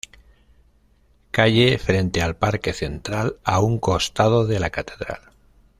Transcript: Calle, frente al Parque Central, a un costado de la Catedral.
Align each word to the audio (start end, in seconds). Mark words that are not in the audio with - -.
Calle, 1.29 1.77
frente 1.77 2.23
al 2.23 2.35
Parque 2.35 2.73
Central, 2.73 3.37
a 3.43 3.59
un 3.59 3.77
costado 3.77 4.47
de 4.47 4.59
la 4.59 4.71
Catedral. 4.71 5.19